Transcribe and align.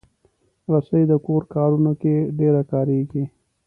رسۍ 0.71 1.03
د 1.11 1.13
کور 1.25 1.43
کارونو 1.53 1.91
کې 2.01 2.15
ډېره 2.39 2.61
کارېږي. 2.71 3.23